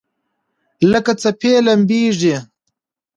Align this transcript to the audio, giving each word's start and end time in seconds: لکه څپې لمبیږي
لکه 0.91 1.11
څپې 1.21 1.53
لمبیږي 1.65 2.35